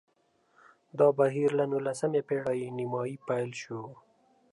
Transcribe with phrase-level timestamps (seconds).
[0.97, 3.81] دا بهیر له نولسمې پېړۍ نیمايي پیل شو